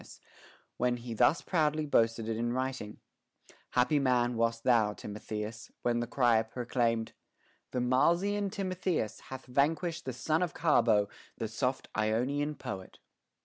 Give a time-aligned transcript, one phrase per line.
[0.01, 2.97] 307 Phrynis, when he thus proudly boasted it in writing:
[3.73, 7.13] Hap py man wast thou, Timotheus, when the crier proclaimed,'
[7.71, 12.97] The Milesian Timotheus hath vanquished the son of Carbo, the soft Ionian poet.'